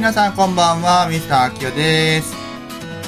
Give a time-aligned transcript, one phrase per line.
[0.00, 2.34] 皆さんこんばんは、ミスターアキオです。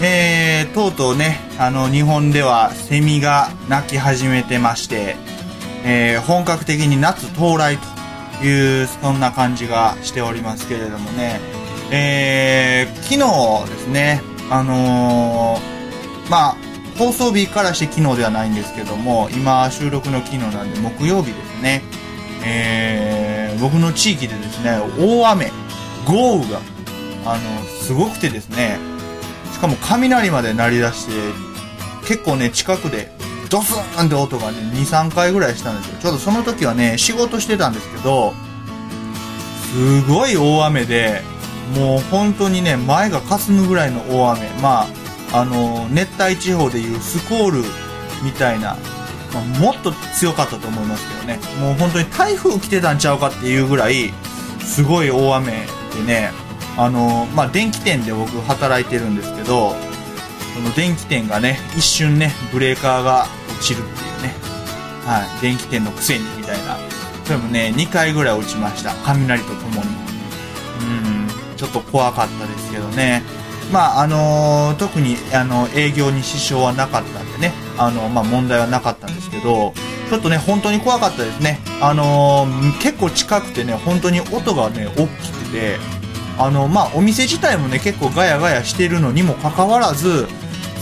[0.03, 5.17] えー、とうとうね、あの、日本ではセミが鳴き始めてまして、
[5.87, 7.79] えー、本格的に夏到来
[8.39, 11.41] という、そんな感じがしておりますけれどもね、
[11.91, 16.57] えー、昨日ですね、あのー、まあ、
[16.99, 21.83] 放送日からして昨日ではないんですけども、今収録の昨日なんで木曜日ですね、
[22.45, 25.51] えー、僕の地域でですね、大雨、
[26.05, 26.61] 豪雨が、
[27.25, 28.79] あの、すごくてですね、
[29.53, 31.13] しかも雷まで鳴り出して、
[32.07, 33.13] 結構ね、近くで、
[33.49, 35.99] ドスーンって音がね、2、3回ぐらいしたんですよ。
[36.01, 38.33] ちょうどその時はね、仕事してたんですけど、
[39.73, 41.23] すごい大雨で、
[41.77, 44.49] もう本当にね、前が霞むぐらいの大雨。
[44.61, 44.87] ま
[45.33, 47.65] あ、あの、熱帯地方でいうスコール
[48.23, 48.77] みたいな、
[49.33, 51.39] まあ、もっと強かったと思いますけどね。
[51.61, 54.13] もう本当に台風来てたんちゃうかっていうぐらい、
[54.65, 56.33] すごい大雨でね、
[56.77, 59.75] あの、まあ、電気店で僕働いてるんですけど、
[60.55, 64.35] その電気店がね、一瞬ね、ブレーカーが落ちるっていうね。
[65.05, 65.41] はい。
[65.41, 66.77] 電気店のくせにみたいな。
[67.25, 68.95] それもね、2回ぐらい落ちました。
[69.05, 69.89] 雷とともに。
[70.81, 73.23] うん、ちょっと怖かったですけどね。
[73.73, 79.73] まあ、あのー特に、あの、営業に支障はなかったんでね、あの、まあ、問題はなかったんですけど、
[80.11, 81.59] ちょっとね、本当に怖かったですね。
[81.81, 85.79] あのー結構近くてね、本当に音がね、大きくて、
[86.39, 90.27] あの、まあ、お店自体もね、結構ガヤガヤしてるのにもかかわらず、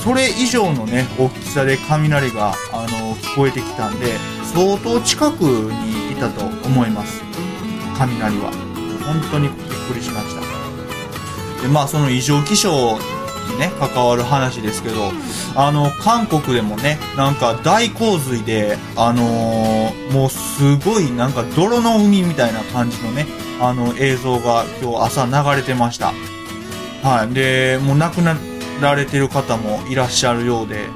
[0.03, 4.15] それ以上のね、大きさで雷が、あの、聞こえてきたんで、
[4.55, 7.23] 相当近くにいたと思います。
[7.98, 8.51] 雷は。
[9.07, 9.59] 本当にびっ
[9.92, 10.41] くりしました。
[11.63, 12.98] で、まあ、その異常気象
[13.53, 15.13] にね、関わる話ですけど、
[15.55, 23.27] あの、韓国でもね、なんか大洪水で、あのーもうすごいなんか泥の海みたいな感じのね、
[23.61, 26.13] あの映像が今日朝流れてました。
[27.03, 27.35] はい。
[27.35, 28.37] で、もう亡くな
[28.81, 30.89] られてる方もいらっしゃるようで、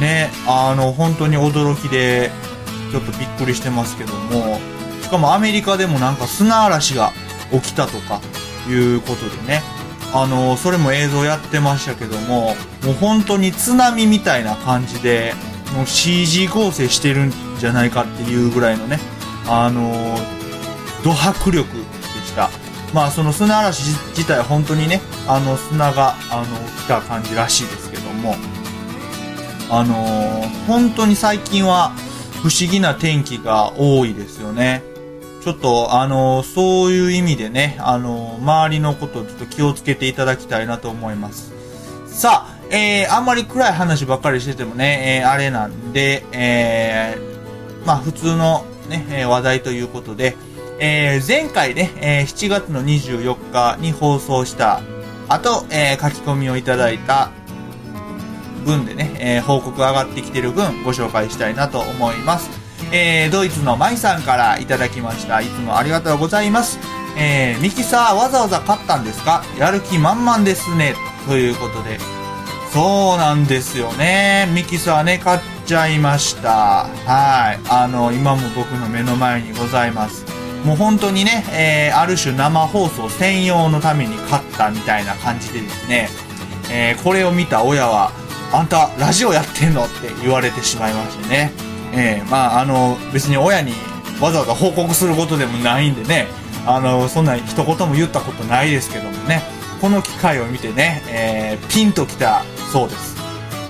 [0.00, 2.30] ね、あの、本当に驚きで、
[2.90, 4.58] ちょっとびっくりしてますけども、
[5.00, 7.12] しかもアメリカでもなんか砂嵐が
[7.52, 8.20] 起きたとか
[8.68, 9.62] いうことでね、
[10.12, 15.34] あの、それも映像やってましたけども、もう本当に津波みたいな感じで、
[15.74, 18.98] もう CG 合成してるんじゃないかっていうぐらいのね、
[19.48, 20.18] あの、
[21.04, 21.82] ド迫力で
[22.24, 22.50] した。
[22.94, 26.44] まあその砂嵐自体は本当にね、あの砂が、あの、
[26.84, 28.36] 来た感じらしいですけども、
[29.70, 31.92] あのー本当に最近は
[32.42, 34.82] 不思議な天気が多いですよね。
[35.42, 41.52] ちょっと、あのーそういう意味でね、あのー周りのことをちょっと気をつけていただきたいなと思います。
[42.06, 50.36] さあ、えー、あんまり暗い話ばっかりしててもね、えーあれなんで、えー、まあ普通のね、え話題ということで、
[50.84, 54.80] えー前回ね、えー7月の24日に放送した
[55.28, 57.30] 後、えー書き込みをいただいた
[58.64, 62.50] 分でね、えー報告上がってきてる分ご紹介したいなと思います。
[62.92, 65.40] えードイツのマイさんからいただきました。
[65.40, 66.78] いつもありがとうございます。
[67.16, 69.44] えミキサーわざわざ買ったんですか？
[69.58, 70.94] やる気満々ですね。
[71.28, 71.98] ということで。
[72.72, 74.48] そうなんですよね。
[74.54, 76.86] ミキサーね、買っちゃいました。
[77.04, 77.60] はい。
[77.68, 80.24] あの、今も僕の目の前にございます。
[80.64, 86.08] もう本当にね、えーある種生放送専用のために買ったみたいな感じでですね、
[86.70, 88.12] えーこれを見た親は、
[88.52, 91.52] あんたラジオやってんのって言われてしまいましてね。
[91.94, 93.72] えーまああの、別に親に
[94.20, 96.26] わざわざ報告することでもないんでね、
[96.66, 99.42] あの、そんな一言も言ったことないですけどもね、
[99.80, 103.12] この機会を見てね、えーピンときたそうです。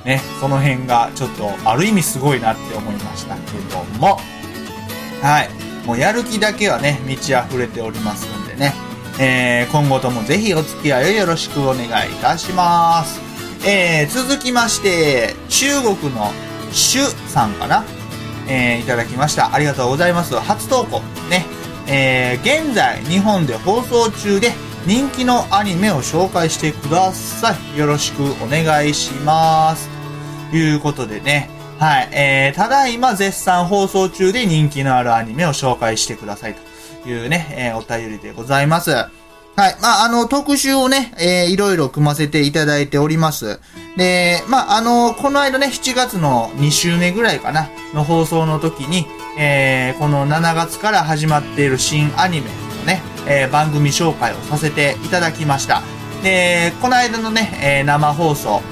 [0.04, 3.40] ね、その辺がちょっとある意味すごいなって思いましたけ
[3.72, 4.20] ども、
[5.22, 5.71] はい。
[5.84, 8.74] もうやる気だけはね、満ち溢れておりますんでね、
[9.18, 13.20] えー今後ともぜひお付き合いをよろしくお願いいたします。
[13.66, 16.30] えー続きまして、中国の
[16.72, 17.84] シュさんかな
[18.48, 19.54] えーいただきました。
[19.54, 20.34] ありがとうございます。
[20.36, 21.00] 初投稿。
[21.30, 21.44] ね。
[21.88, 24.52] えー現在、日本で放送中で
[24.86, 27.78] 人気のアニメを紹介してください。
[27.78, 29.88] よろしくお願いします。
[30.50, 31.61] ということでね。
[31.82, 32.08] はい。
[32.12, 36.54] えー、ただいま絶賛放送中で人気のあるアニメを紹介してください
[37.02, 38.92] というね、えーお便りでございます。
[38.92, 39.10] はい。
[39.82, 43.58] まあ、あの、特集をね、えーいろいろ組ませていただいております。
[43.96, 55.82] で、まあ、あの、この間ね、7月の2週目ぐらいかな、の放送の時に、えーこの7月から始まっている新アニメのね、えー番組紹介をさせていただきました。
[56.22, 58.62] で、この間のね、えー生放送、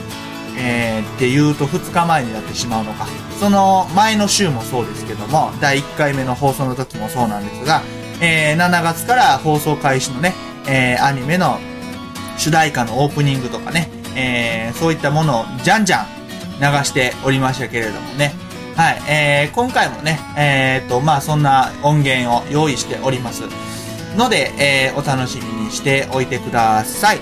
[0.58, 3.06] えーっていうと2日前になってしまうのか。
[3.38, 7.82] その前の週もそうですけども、第1回目の放送の時もそうなんですが、
[8.20, 10.34] えー7月から放送開始のね、
[10.66, 11.58] えーアニメの
[12.40, 16.06] 主題歌のオープニングとかね、えー、そういったものをじゃんじゃん
[16.58, 18.32] 流しておりましたけれどもね。
[18.76, 23.42] はい、えー、今回もね、えー、と、まあそんな音源を用意しております。
[24.16, 27.18] ので、えー、お楽しみにしておいてください。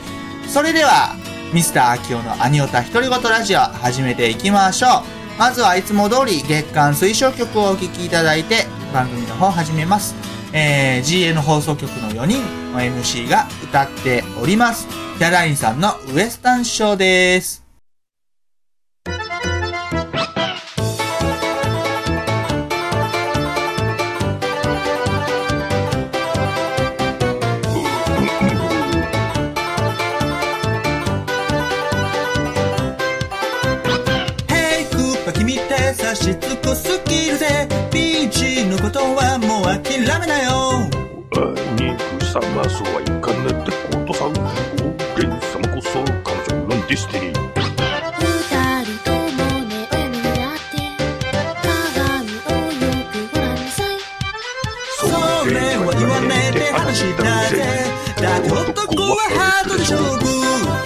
[0.47, 1.17] それでは、
[1.53, 5.39] ミスター秋夫のアニオタ独り言ラジオ始めていきましょう。
[5.39, 10.15] まずはいつも通り月間推奨曲をお聴きいただいて番組の方始めます。
[10.53, 12.43] えー、GN 放送局の4人
[12.73, 14.87] の MC が歌っております。
[15.19, 17.68] キャラインさんのウエスタンショーです。
[38.83, 40.89] ことはもう諦めなよ。
[41.77, 44.29] 肉さまそうはいかねってことさお
[45.19, 47.19] れん様こそ彼女のディスって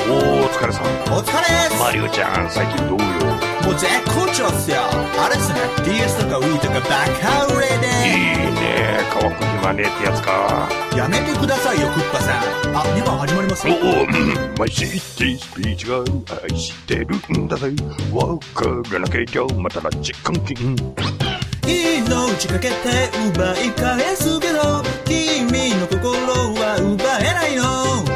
[0.04, 0.16] お
[0.48, 0.84] 疲れさん。
[1.12, 1.44] お疲れ
[1.78, 3.04] マリオちゃん最近どうよ？
[3.62, 4.76] もう絶好調っすよ。
[5.18, 5.60] あれっすね。
[5.84, 7.51] DS とか Wii とかバカ
[9.72, 10.68] 乾く暇ねえってやつか。
[10.96, 12.76] やめてくださいよクッパさん。
[12.76, 14.80] あ2番始まりますおお、うん、マイシ
[15.16, 16.04] ティスピーチが
[16.42, 17.06] 愛してる
[17.38, 17.72] んだぜ。
[18.12, 20.76] わからなきゃまたラジ監禁
[22.36, 22.74] 命かけて
[23.34, 26.10] 奪い返すけど君の心
[26.54, 28.11] は奪えないの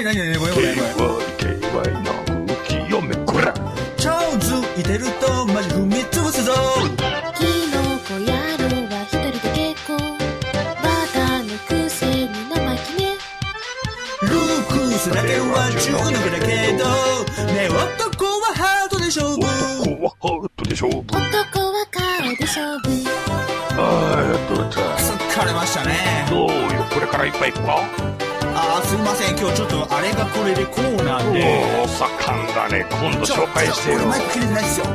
[0.00, 0.74] せえ、なになになにごめんごめん。
[0.96, 3.54] ごめん KY の空気読めこら
[4.76, 6.52] いてるとマジ踏み潰すぞ。
[7.36, 8.26] キノコ野
[8.56, 9.92] 郎は一人で結構
[10.82, 13.12] バカのくせに生意気ね
[14.22, 16.46] ルークスだけは中毒だけ
[16.78, 16.84] ど
[17.52, 19.36] ね男はハートで勝負。
[19.36, 20.98] 男はハートで勝負。
[21.00, 22.88] 男は顔で勝負。
[23.76, 24.80] ああやっとった。
[24.96, 26.26] 疲れましたね。
[26.30, 26.56] どうよ
[26.92, 28.09] これからいっぱい行くか？
[29.40, 31.42] 今日ちょっとあれがこれでこうなんで。
[31.80, 32.84] おお盛んだね。
[32.90, 34.00] 今度紹介してよ。
[34.00, 34.86] マイク切れてないっすよ。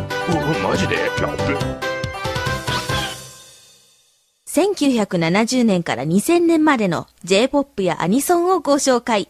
[0.61, 0.97] おマジで？
[0.97, 1.55] やっべ
[4.45, 9.29] 1970年から2000年までの J-POP やアニソンをご紹介。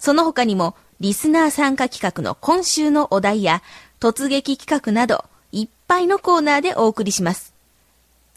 [0.00, 3.62] その他にも、リスナー参加企画の今週のお題や、
[4.00, 7.54] 突撃企画など、いっぱいのコーナーでお送りします。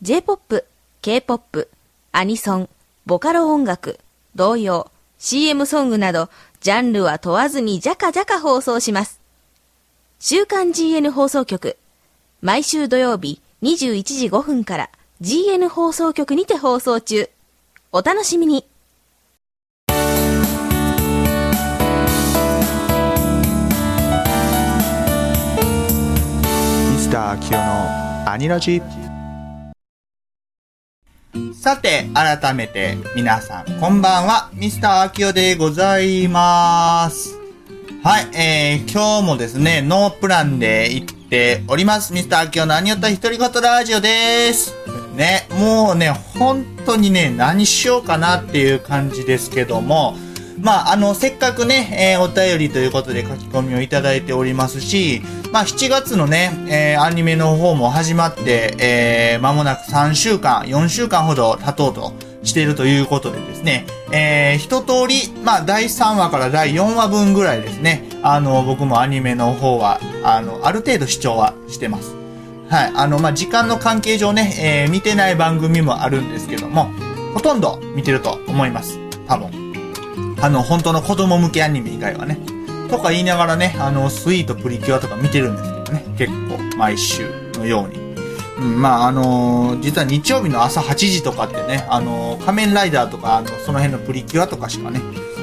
[0.03, 0.65] J-POP、
[1.01, 1.67] K-POP、
[2.11, 2.69] アニソン、
[3.07, 3.97] ボカロ音楽、
[4.35, 4.90] 童謡、
[5.23, 6.29] CM ソングなど、
[6.61, 9.21] ジャンルは問わずにじゃかじゃか放送します。
[10.19, 11.77] 週刊 GN 放送局。
[12.41, 14.89] 毎週土曜日21時5分から
[15.21, 17.29] GN 放送局にて放送中。
[17.91, 18.55] お楽しみに。
[18.55, 18.63] ミ
[26.97, 28.81] スター秋代のアニラジ。
[31.53, 34.50] さて、改めて皆さん、こんばんは。
[34.53, 37.38] ミスターアキオでございます。
[38.03, 42.13] はい、えー、今日もですね、ノープランで行っております。
[42.13, 44.73] ミスターアキオ何よった一人ごとラジオです。
[45.15, 50.17] ね、もうね、本当にね、何しようかなっていう感じですけども、
[50.60, 72.15] まあ、あの、せっかくね、えー、お便りということで書き込みをいただいておりますし、まあ、7月のね、えー、アニメの方も始まって、えー、間もなく3週間、4週間ほど経とうとしているということでですね、えー、一通り、まあ、第3話から第4話分ぐらいですね、あの、僕もアニメの方は、あの、ある程度視聴はしてます。
[72.70, 72.91] はい。
[72.96, 76.89] あの、まあ、時間の関係上ね、えー、見てない番組もあるんですけども、
[77.34, 78.98] ほとんど見てると思います。
[79.27, 79.60] 多分。
[80.41, 82.39] あの、本当の子供向けアニメ以外はね。
[82.89, 86.05] とか言いながらね、あの、スイートプリキュアとか見てるんですけどね。
[86.17, 88.01] 結構、毎週のように。
[88.57, 95.01] うん、まあ、あのー、実は日曜日の朝8時とかってね、あのー、仮面ライダーとか、あの、その辺のプリキュアとかしかね、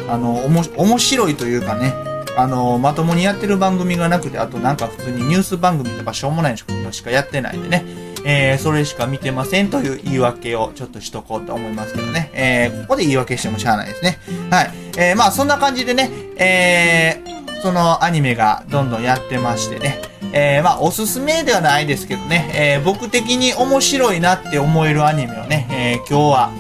[0.08, 1.94] あの、おも、面白いというかね、
[2.36, 7.84] あの、まともにやってる番組がなくて、あとなんか普通にニュース番組とかしょうもないのしかやってないんでね、
[8.24, 12.30] えー、それしか見てませんという言い訳をちょっとしとこうと思いますけどね。
[12.34, 14.18] えー、ここで言い訳してもしゃあないですね。
[14.50, 14.70] はい。
[14.96, 20.00] えー、まあそんな感じでね、えー、そのアニメがどんどんやってましてね。
[20.32, 26.50] えー、まあおすすめではないですけどね、えー、僕的に面白いなって思えるアニメをね、えー、今日は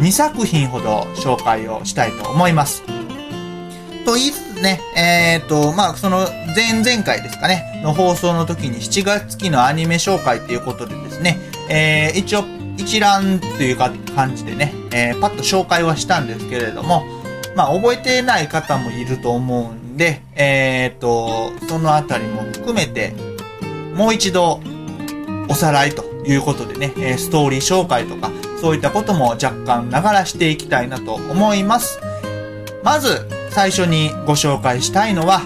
[0.00, 2.82] 2作品ほど紹介をしたいと思います。
[4.04, 11.38] と言いつつね、えっ、と、まあ、その前々回ですかね、の放送の時に7月期のアニメ紹介ということでですね、
[11.68, 12.44] えー、一応
[12.78, 17.04] 一覧というか感じでね、えー、パッと紹介はしたんですけれども、
[17.54, 23.14] まあ、覚えてない方もいると思うんで、えっ、と、そのあたりも含めて、
[23.94, 24.60] もう一度
[25.48, 32.00] おさらいということでね、えストーリー紹介とか、そういったことも若干ながらしていきたいなと思います。
[32.82, 35.42] まず、最初にご紹介したいのは、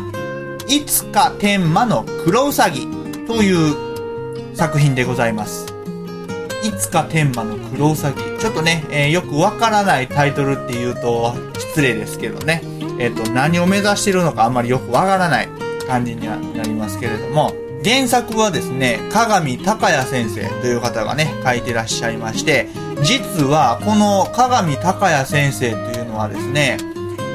[0.68, 2.86] いつか天魔の黒うさぎ
[3.26, 5.66] という作品でございます。
[6.62, 8.22] いつか天魔の黒うさぎ。
[8.38, 12.62] ちょっとね、えーよくわからないタイトルっていうと失礼ですけどね。
[13.00, 15.48] えっ、と、何を目指してるのかあんまりよくわからない
[15.88, 17.52] 感じにはなりますけれども、
[17.84, 22.68] 原作はですね、鏡高也先生という方がね、書いてらっしゃいまして、
[23.02, 26.78] 実はこの鏡高也先生というのはですね、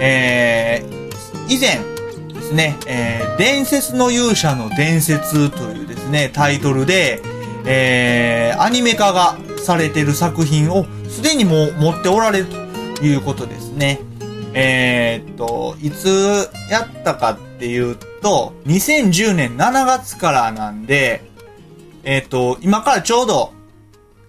[0.03, 1.77] えー、以前
[2.33, 7.21] ですね、えー、伝説の勇者の伝説というですね、タイトルで、
[7.65, 12.45] えー、アニメ化がされてる作品をすでにもう持っておられる
[12.95, 13.99] ということですね。
[14.53, 21.23] えーっと、いつやったかっていうと、2010年7月からなんで、
[22.03, 23.53] えーっと、今からちょうど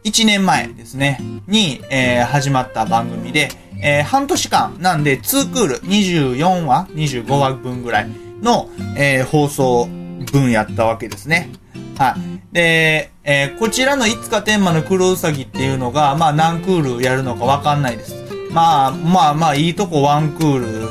[0.05, 9.89] 1年前ですね、に、えー始まった番組で、えー半年間なんで2クール24話 ?25 話分ぐらいの、えー放送
[10.33, 11.51] 分やったわけですね。
[11.99, 12.55] はい。
[12.55, 18.15] で、えーこちらのいつか天満の黒うさぎっていうのが、まあ何クールやるのかわかんないです。
[18.51, 20.89] まあまあまあいいとこワンクール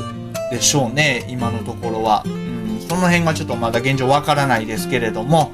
[0.50, 2.22] でしょうね、今のところは。
[2.24, 5.52] うん、その辺がちょっとまだ現状わからないですけれども、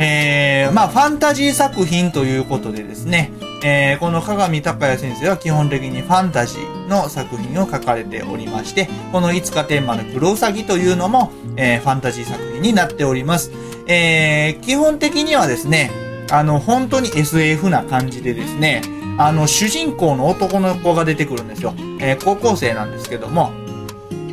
[0.00, 3.32] えー、まあ、ファンタジー作品ということでですね、
[3.64, 13.50] えー、この鏡高也先生は基本的にファンタジーの作品を書かれておりまして、このいつか天満の黒うさぎというのも、えー、ファンタジー作品になっております。
[13.88, 15.90] えー、基本的にはですね、
[16.30, 18.82] あの、本当に SF な感じでですね、
[19.18, 21.74] あの、主人公の男の子が出てくるんですよ。
[22.00, 23.50] えー、高校生なんですけども、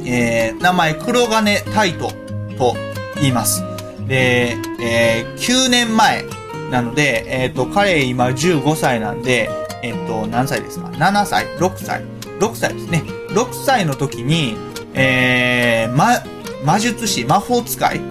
[0.06, 2.12] えー、名前黒金タイト
[2.60, 2.76] と
[3.16, 3.64] 言います。
[4.08, 6.26] で、えー、9年前
[6.72, 9.50] なので、えっ、と、彼今15歳なんで、
[9.84, 12.04] えっ、と、何歳ですか ?7 歳 ?6 歳
[12.40, 13.04] ?6 歳ですね。
[13.30, 14.56] 6歳の時に、
[14.94, 16.24] えー、ま、
[16.64, 18.02] 魔術師、魔法使い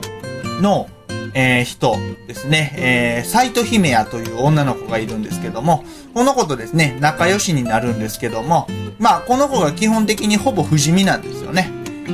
[0.61, 0.89] の、
[1.37, 1.97] えー人
[2.29, 5.85] ですね、えー、サイト姫やという女の子がいるんですけども、
[6.15, 11.71] この子とですね、仲良しになるんですけども、まあ、この子が基本的にほぼ不死身なんですよね。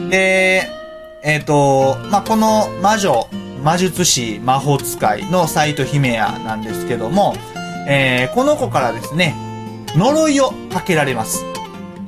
[0.08, 0.68] で、
[1.22, 3.28] えっ、と、まあ、この魔女、
[3.62, 7.34] 魔術師、魔法使いのサイト姫やなんですけども、
[7.88, 9.34] えーこの子からですね、
[9.96, 11.44] 呪いをかけられます。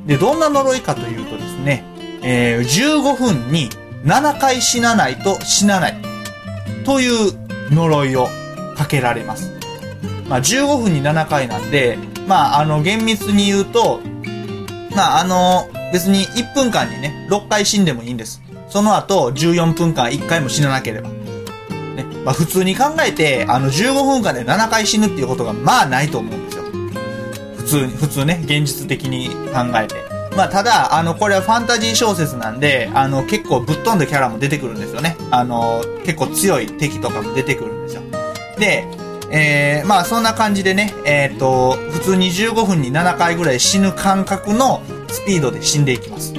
[0.07, 1.85] で、どんな呪いかというとですね、
[2.23, 3.69] えー15分に
[4.05, 6.13] 7回死なないと死なない。
[6.85, 7.33] という
[7.71, 8.29] 呪いを
[8.77, 9.53] かけられます。
[10.29, 14.01] まあ、15分に7回なんで、まあ、あの、厳密に言うと、
[14.95, 18.43] まあ、あの、別に1分間にね、6回死んでもいいんです。
[18.69, 21.11] その後、14分間1回も死ななければ。
[22.25, 26.65] まあ、普通に考えて、あの、15分間で7回死ぬっていうことが、まあ、ないと思うんですよ。
[27.57, 29.97] 普通に、普通ね、現実的に考えて。
[30.37, 35.17] まあ、ただ、あの、これはファンタジー小説なんで、あの、結構ぶっ飛んだキャラも出てくるんですよね。
[35.31, 38.03] あの、結構強い敵とかも出てくるんですよ。
[38.59, 38.87] で、
[39.31, 46.35] えー、まあ、そんな感じでね、えっ、と、普通に15分に7回ぐらい死ぬ感覚のスピードで死んでいきます。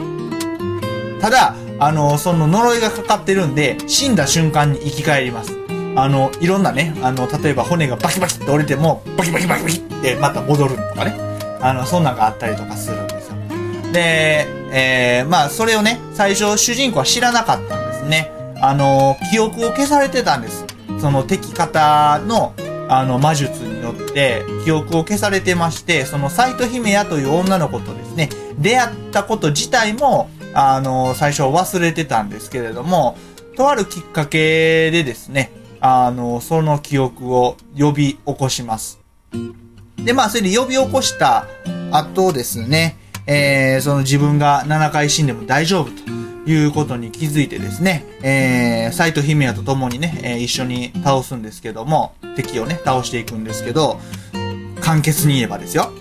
[1.19, 5.62] ただ、あの、その呪いがかかってるんで、死んだ瞬間に生き返ります。
[5.95, 11.15] あの、いろんなね、あの、例えば骨がバキバキって折れても、バキバキバキバキってまた戻るとかね。
[11.61, 13.35] あの、そんなんがあったりとかするんですよ。
[13.93, 18.31] で、えー、まあ、それをね、最初主人公は知らなかったんですね。
[18.59, 20.65] あの、記憶を消されてたんです。
[20.99, 22.53] その敵方の、
[22.89, 33.15] あの、魔術によって、記憶を消されてまして、そのサイト姫やという女の子とですね、出会ったこと自体も、あの、最初忘れてたんですけれども、
[33.55, 35.51] とあるきっかけでですね、
[35.85, 38.99] あの、その記憶を呼び起こします。
[39.97, 41.45] で、まあ、それで呼び起こした
[41.91, 42.97] 後ですね、
[43.27, 53.99] えー、その自分が7回死んでも大丈夫ということに気づいてですね、えー、サイトヒメヤと共にね、えー一緒に倒すんですけども、敵をね、倒していくんですけど、
[54.79, 55.91] 簡潔に言えばですよ。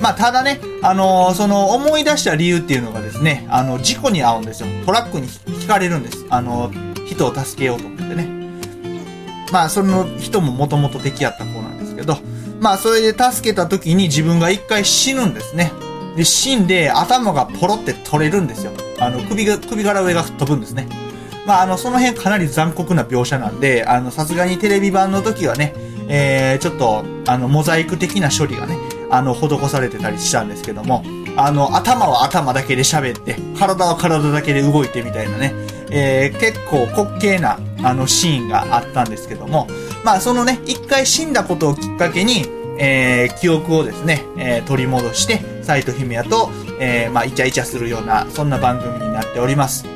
[0.00, 4.66] まあ、ただね、あのーその思い出した理由っていうのがですね、あの、事故に遭うんですよ。
[4.86, 6.24] トラックにひかれるんです。
[6.30, 6.72] あの
[7.06, 8.35] 人を助けようと思ってね。
[9.52, 12.18] まあ、その人ももともと敵やった子なんですけど、
[12.60, 15.72] まあ、それで助けた時に自分が一回死ぬんですね。
[16.16, 18.72] で、死んで頭がポロって取れるんですよ。
[18.98, 20.88] あの、首が、首から上が飛ぶんですね。
[21.46, 25.74] まあ、あの、その辺かなり残酷な描写なんで、あの、さすがにテレビ版の時はね、
[26.08, 28.78] えー、ちょっと、あの、モザイク的な処理がね、
[29.10, 31.04] あの、施されてたりしたんですけども、
[31.36, 35.52] あの、頭は頭だけで喋って、体は体だけで動いてみたいなね、
[35.90, 39.68] えー、結構滑稽な、あの、シーンがあったんですけども、
[40.04, 42.46] まあ、そのね、一回死んだことをきっかけに、
[42.78, 49.86] えー、記憶をですね、えー取り戻して、サイト姫やと、えー、まあ、イチャイチャするような、そんな番組になっております。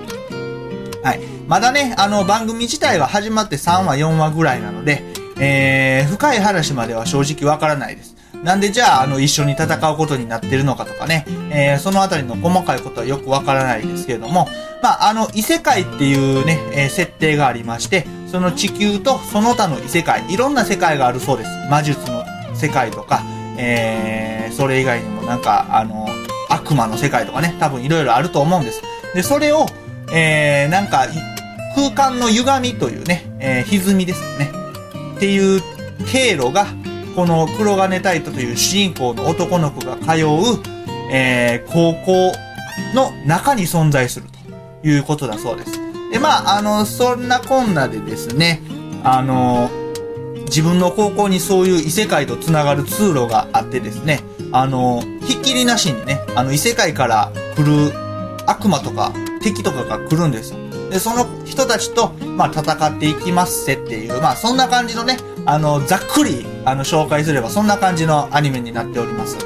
[1.03, 1.21] はい。
[1.47, 5.03] まだね、あの、番組自体は始まって3話、4話ぐらいなので、
[5.39, 8.15] えー、深い話までは正直わからないです。
[8.45, 14.49] なんでじゃあ、あの、一緒に戦うことになってるのかとかね、えー、そのあたりの細かいことはよくわからないですけれども、
[14.83, 21.51] まあ、あの、異世界っていうね、えー設定がありまして、その地球とその他の異世界、いろんな世界があるそうです。
[21.71, 23.23] 魔術の世界とか、
[23.59, 26.09] えー、それ以外にもなんか、あの、
[26.49, 28.83] 悪魔の世界とかね、多分いろいろあると思うんです。
[29.15, 29.67] で、それを、
[30.13, 31.07] えー、なんか、
[31.75, 34.51] 空間の歪みというね、えー、歪みですね。
[35.17, 35.63] っていう
[36.11, 36.67] 経路が、
[37.15, 40.63] この黒金タイトという主人公の男の子が通う、
[41.13, 42.33] えー、高校
[42.95, 44.30] の中に存在する
[44.83, 45.73] いうことだそうです。
[46.11, 48.63] で、まあ、あの、そんなこんなでですね、
[49.05, 49.71] あの、
[50.47, 54.21] 自分の高校にそういう異世界とつながる通路があってですね、
[54.53, 57.93] あの、ひっきりなしにね、あの異世界から来る
[58.47, 59.13] 悪魔とか
[59.43, 60.59] 敵とかが来るんですよ。
[60.91, 69.39] で、その人たちと、まあ、戦っていきますせっていう、まあ、そんな感じのね、あの、ざっくり、あの、紹介すれば、そんな感じのアニメになっております。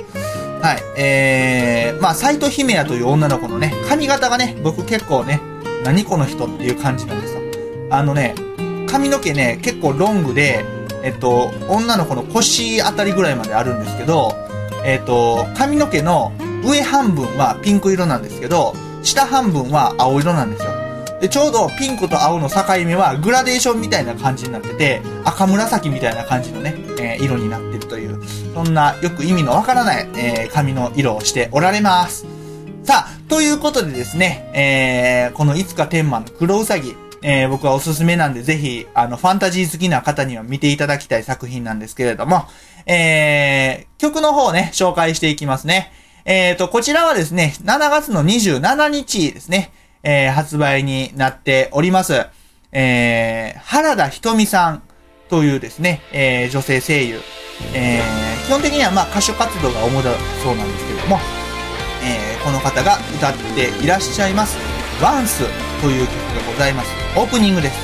[0.64, 0.83] はい。
[0.96, 5.38] えー、まあ、斎藤姫也という女の子のね、髪型がね、僕結構ね、
[5.85, 7.42] 何この人っていう感じなんですよ。
[7.90, 8.35] あのね、
[8.88, 10.64] 髪の毛ね、結構ロングで、
[11.03, 14.35] えっと、女の子の腰あたりぐらいまであるんですけど、
[14.87, 16.33] えっと、髪の毛の
[16.64, 20.70] 上半分はピンク色なんですけど、下半分は青色なんですよ。
[21.20, 27.74] で、ちょうどピンクと青の境目はグラデーションみたいな感じになってて、赤紫みたいな感じのね、えー色になって、
[28.55, 32.25] そんなよく意味のわからない、えー髪の色をしておられます。
[32.85, 42.45] さあ、ということでですね、えー、このいつか天満の黒うさぎ、えー、僕はおすすめなんで、ぜひ、あの、ファンタジー好きな方には見ていただきたい作品なんですけれども、
[42.87, 45.93] えー、曲の方をね、紹介していきますね。
[46.25, 49.73] えーと、こちらはですね、7月の27日ですね、
[50.05, 52.27] えー、発売になっております。
[52.71, 54.83] えー、原田ひとみさん
[55.35, 57.18] というですね、えー、女性声優。
[57.75, 60.12] えー、基本的にはまあ歌手活動が主だ
[60.44, 61.18] そうなんですけども、
[62.05, 64.59] えーこの方が歌っていらっしゃいます
[65.01, 65.44] 「ワンス
[65.81, 66.12] という曲
[66.47, 66.90] がございます。
[67.16, 67.77] オープニングです。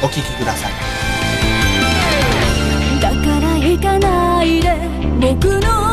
[0.00, 0.72] お聴きください。
[3.00, 4.78] だから行かないで
[5.20, 5.85] 僕の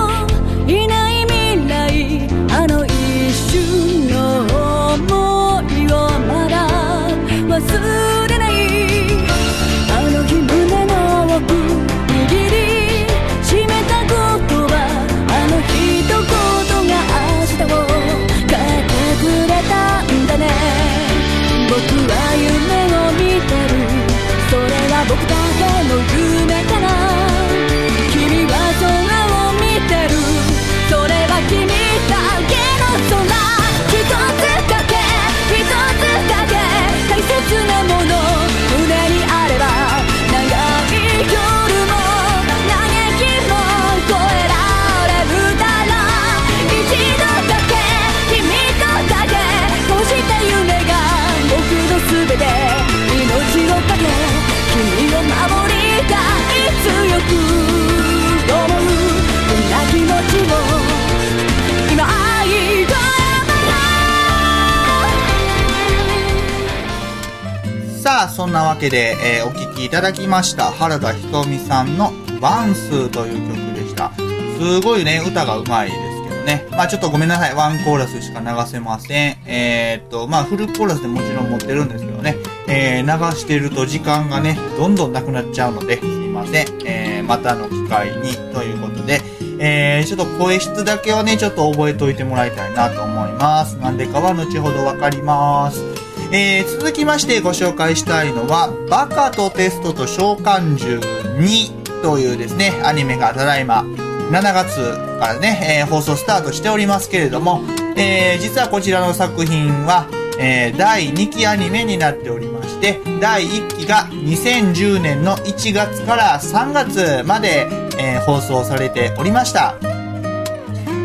[68.84, 74.12] けで、えーお聴きいただきました原田ひとみさんの「ワンスーという曲でした。
[74.60, 76.68] すごいね歌がうまいですけどね。
[76.72, 79.38] まあちょっとごめんなさいワンコーラスしか流せません。
[79.46, 82.36] えーっとまあフルコーラスでもちろん持ってるんですけどね、
[82.68, 89.22] えー流してると時間がねどんどんなくなっちゃうのですいません、えーまたの機会にということで。
[89.60, 93.78] えー、ちょっと声質だけはね、ちょっと覚えておいてもらいたいなと思います。
[93.78, 95.93] なんでかは後ほどわかります。
[96.36, 101.00] えー続きましてご紹介したいのは、バカとテストと召喚獣
[101.40, 103.84] 2というですね、アニメがただいま
[104.32, 104.76] 7月
[105.20, 107.62] からね、えー放送スタートしておりますけれども、
[107.96, 110.08] えー実はこちらの作品は、
[110.40, 117.68] えー第2期アニメになっておりまして、第1期が2010年の1月から3月まで、
[118.00, 119.76] えー放送されておりました。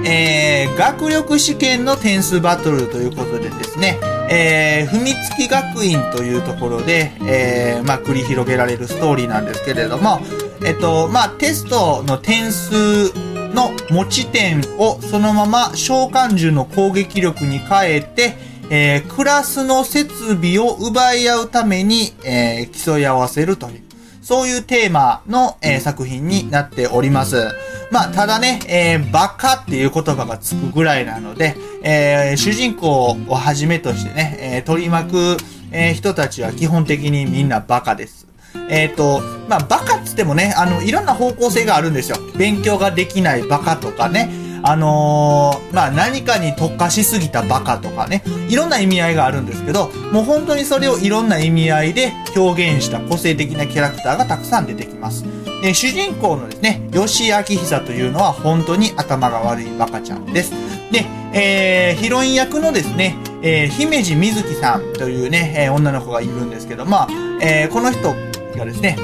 [0.06, 3.98] えー学力試験の点数バトルということでですね、
[4.30, 10.20] えー、踏みつき学院というところで、えーまあ、繰り広げられるストーリーなんですけれども、
[10.64, 13.12] えっと、まあ、テストの点数
[13.54, 18.36] の持ち点をそのまま召喚獣の攻撃力に変えて、
[18.70, 23.82] えークラスの設備を奪い合うために、えー競い合わせるという、
[24.28, 27.48] そういうテーマの、えー作品になっております。
[27.90, 35.36] まあ、ただね、えーバカっていう言葉がつくぐらいなので、えー主人公をはじめとしてね、えー取り巻く、
[35.72, 38.26] えー人たちは基本的にみんなバカです。
[38.68, 42.18] えっ、と、まあ、バカっつってもね、あの、いろんな方向性があるんですよ。
[42.36, 44.28] 勉強ができないバカとかね、
[44.62, 55.24] あのーまあ、何かに特化しすぎたバカとかね、いろんな意味合いがあるんですけど、もう本当にそれをいろんな意味合いで表現した個性的なキャラクターがたくさん出てきます。
[55.62, 60.52] で主人公のですね、吉井明久というのは本当に頭が悪いバカちゃんです。
[60.92, 67.08] で、えー、ヒロイン役のですね、えー、姫路瑞希さんというね、えー女の子がいるんですけど、まあ、
[67.42, 68.14] えーこの人
[68.56, 68.96] がですね、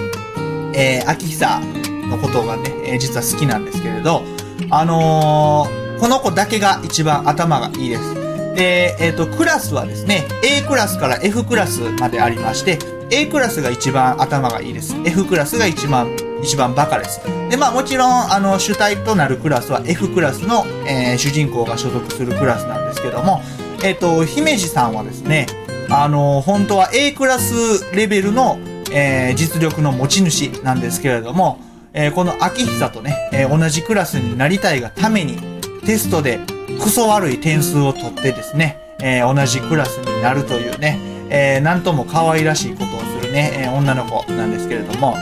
[0.75, 1.61] えー、秋久
[2.09, 4.23] のことがね、えー実は好きなんですけれど、
[4.71, 8.15] あのーこの子だけが一番頭がいいです。
[8.55, 12.79] で、えっ、と、クラスはですね、A クラスから F クラスまでありまして、
[13.11, 14.95] A クラスが一番頭がいいです。
[15.05, 17.21] F クラスが一番、一番バカです。
[17.49, 23.41] で、まあもちろん、あの、主体となるクラスは F クラスの、えー主人公が所属するクラスなんですけども、
[23.83, 25.47] えっ、と、姫路さんはですね、
[25.91, 28.59] あの、本当は A クラスレベルの、
[28.93, 31.59] えー実力の持ち主なんですけれども、
[31.97, 35.39] えーこの秋久とね、えー同じクラスになりたいがために、
[35.87, 36.41] テストで
[36.83, 40.99] クソ悪い点数を取ってですね、えー同じクラスになるというね、
[41.31, 45.13] えーなんとも可愛らしいことをするね、えー女の子なんですけれども、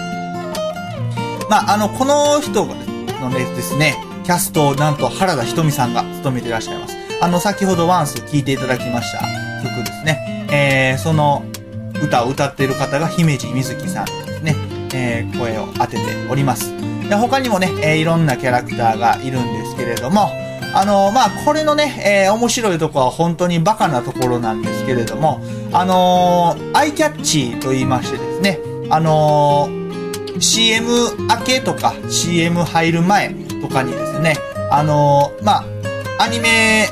[1.51, 2.75] まあ、あの、この人が
[3.21, 6.97] のねですね、キャストをなんと原田ひとみさんが務めていらっしゃいます。
[7.21, 9.19] あの、先ほどワンス聴いていただきました
[9.63, 10.47] 曲ですね。
[10.51, 11.45] えー、その
[12.03, 14.32] 歌を歌っている方が姫路瑞希さん。
[14.95, 16.73] えー、声を当てております。
[17.09, 20.31] で他にもね、えーいろんなキャラクターがいるんですけれども、
[20.75, 25.41] あのまあ、これのね、えー面白いところは本当にバカなところなんですけれども、
[25.73, 28.59] あのーアイキャッチと言いましてですね、
[28.91, 29.69] あの
[30.39, 30.89] CM
[31.29, 34.37] 明けとか CM 入る前とかにですね、
[34.71, 35.65] あのまあ、
[36.19, 36.89] アニメ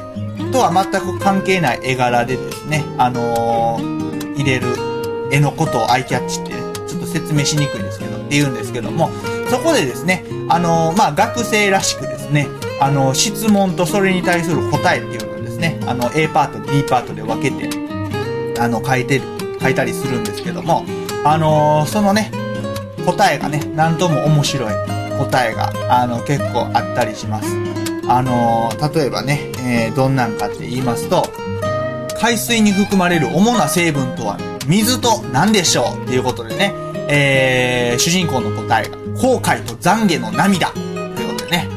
[0.52, 3.78] とは全く関係ない絵柄でですね、あの
[4.36, 4.66] 入れる
[5.32, 6.52] 絵のことをアイキャッチって、
[7.10, 9.10] 説明しにくいんですけど、って言うんですけども、
[9.50, 12.48] そこでですね、あのーまあ、学生らしくですね、
[12.80, 17.68] あのー質問とそれに対する答えっていうのをですね、あの、A パート、B パートで分けて、
[18.60, 19.24] あの、書いてる、
[19.60, 20.84] 書いたりするんですけども、
[21.24, 22.30] あのーそのね、
[23.06, 24.72] 答えがね、なんとも面白い
[25.18, 27.48] 答えが、あの、結構あったりします。
[28.08, 31.22] あの例えばね、えーどんなんかって言いますと、
[32.20, 36.74] 海水に含まれる主な成分とは水と何でしょうっていうことでね、
[37.10, 41.68] えー、主人公の答えが、後悔と懺悔の涙ということでね。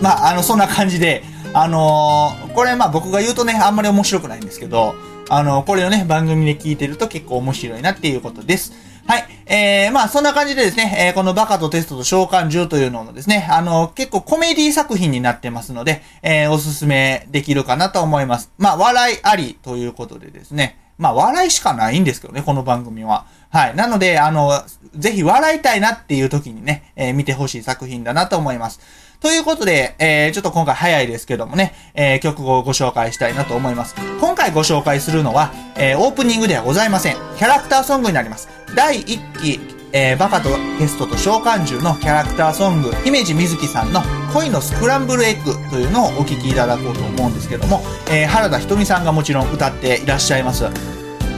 [0.00, 4.94] まあ、あの、そんな感じで、あのーこれまあ僕が言うとね、あんまり面白くないんですけど、
[5.30, 8.72] あのこれをね、番組で聞いてると結構面白いなっていうことです。
[9.06, 9.24] はい。
[9.46, 18.50] えー、まあそんな感じでですね、えーこのバカとテストと召喚獣というのもですね、あの結構コメディ作品になってますので、えーおすすめできるかなと思います。
[18.58, 23.26] まあ笑いありということでですね、まあ笑いしかないんですけどね、この番組は。
[23.50, 23.76] はい。
[23.76, 24.52] なので、あの、
[24.96, 28.80] ぜひ笑いたいなっていう時にね、えー見てほしい作品だなと思います。
[29.20, 33.94] ということで、えーちょっと今回早いですけどもね、えー曲をご紹介したいなと思います。
[34.20, 37.16] 今回ご紹介するのは、えーオープニングではございません。
[37.36, 38.48] キャラクターソングになります。
[38.76, 39.60] 第1期、
[39.94, 44.00] えーバカとゲストと召喚獣のキャラクターソング、姫路瑞希さんの
[44.32, 50.64] 恋のスクランブルエッグというのをお聴きいただこうと思うんですけども、えー原田ひとみさんがもちろん歌っていらっしゃいます。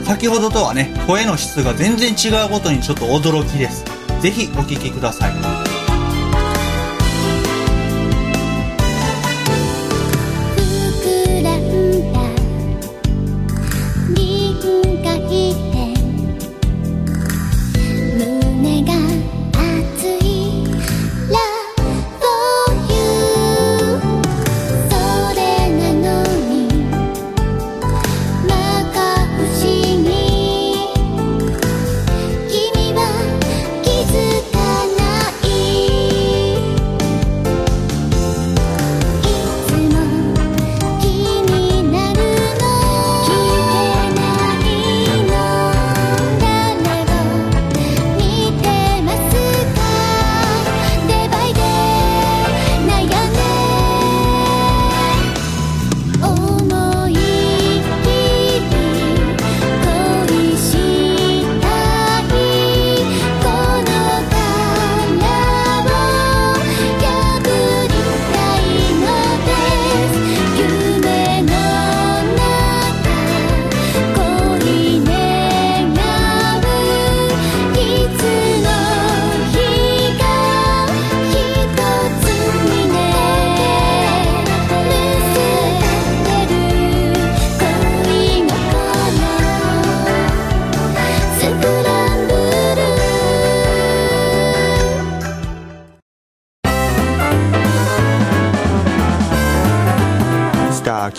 [0.05, 3.83] 先ほどとはね、声の質が全然違うことにちょっと驚きです。
[4.21, 5.74] ぜひお聴きください。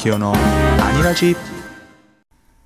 [0.07, 1.37] 明夫のアニラジ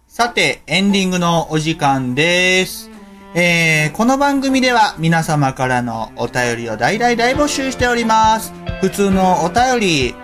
[0.07, 2.91] さて、エンディングのお時間です。
[3.35, 8.53] えー、この番組では皆様からのお便りを大々大募集しております。
[8.83, 10.15] 普通のお便り、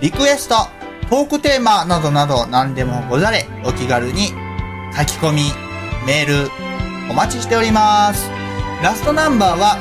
[0.00, 0.54] リクエスト、
[1.10, 4.28] トークテーマなどなど何でもござれ、お気軽に
[4.96, 5.42] 書き込み、
[6.06, 6.50] メール、
[7.10, 8.30] お待ちしております。
[8.82, 9.76] ラストナンバーは、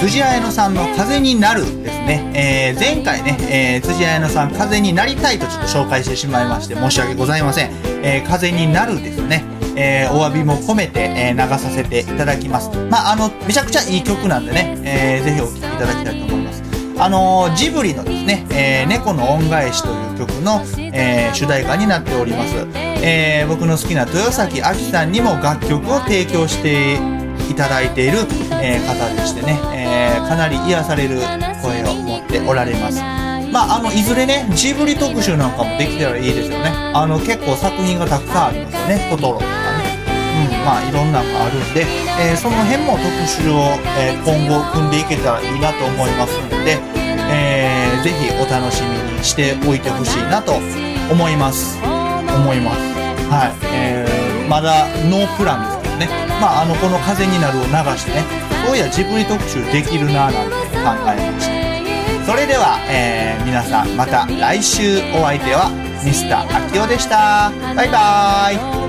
[0.00, 2.30] 辻彩乃さんの風になるですね。
[2.34, 7.70] えー、前回ね、えー、辻彩乃さん風になりたいとちょっと紹介してしまいまして申し訳ございません。
[8.02, 9.44] えー、風になるですね。
[9.76, 12.70] えー、お詫びも込めて、えー、流させていただきます。
[12.90, 16.62] まあ、あの、めちゃくちゃいい曲なんでね、えー、ぜひお聴きいただきたいと思います。
[16.96, 22.54] あのジブリのですね、えー猫の恩返しという曲の、えー主題歌になっております。
[22.76, 26.96] えー僕の好きな豊崎亜紀さんにも楽曲を提供して
[27.50, 28.18] いただいている、
[28.62, 31.18] えー方でしてね、えーかなり癒される
[31.62, 33.00] 声を持っておられます。
[33.52, 36.72] まあ、あの、いずれね、ジブリ特集なんかもできたらいいですよね。
[36.92, 39.08] あの、結構作品がたくさんありますよね。
[39.10, 40.04] トトロとかね。
[40.50, 41.86] うん、まあ、いろんなのがあるんで、
[42.20, 46.78] えーその辺も特集を、え今後組んでいけたらいいなと思いますので、
[47.30, 50.54] えーぜひお楽しみにしておいてほしいなと
[51.10, 51.78] 思います。
[51.82, 52.78] 思います。
[53.30, 53.66] はい。
[53.72, 56.08] えーまだノープランですね。
[56.40, 58.24] まあ、あの、この風になるを流してね、
[58.66, 62.26] そういやジブリ特集できるなぁなんて考えました。
[62.26, 65.70] それでは、えー皆さんまた来週お相手は
[66.04, 67.52] ミスター秋夫でした。
[67.76, 68.83] バイバーイ。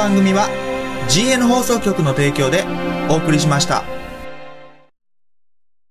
[0.00, 0.48] 番組は
[1.10, 2.64] GN 放送局の提供で
[3.10, 3.84] お送りしました。